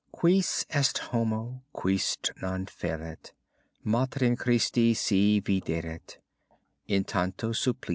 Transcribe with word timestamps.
Quis 0.11 0.65
est 0.71 1.13
homo, 1.13 1.61
qui 1.79 1.99
non 2.41 2.65
fleret, 2.65 3.33
Matrem 3.85 4.35
Christi 4.35 4.95
si 4.95 5.39
videret, 5.41 6.17
In 6.87 7.03
tanto 7.03 7.51
supplicio? 7.51 7.89